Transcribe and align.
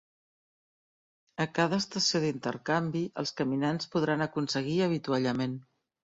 A 1.43 1.45
cada 1.57 1.77
estació 1.83 2.21
d'intercanvi, 2.23 3.01
els 3.23 3.33
caminants 3.41 3.91
podran 3.97 4.25
aconseguir 4.27 4.79
avituallament. 4.87 5.55